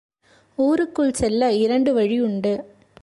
ஊருக்குள் 0.57 1.13
செல்ல 1.13 1.51
இரண்டு 1.53 1.93
வழி 1.93 2.19
உண்டு. 2.19 2.53